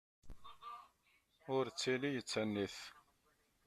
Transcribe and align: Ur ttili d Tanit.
Ur 1.55 1.65
ttili 1.69 2.11
d 2.21 2.27
Tanit. 2.31 2.77